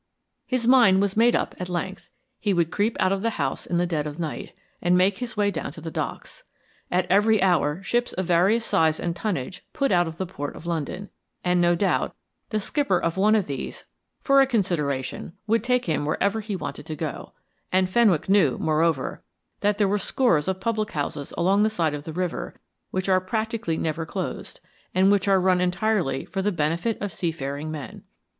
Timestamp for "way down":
5.37-5.71